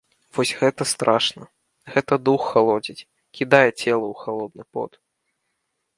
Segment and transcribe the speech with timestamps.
[0.35, 1.43] Вось гэта страшна,
[1.95, 3.07] гэта дух халодзіць,
[3.41, 4.91] кідае цела ў халодны пот.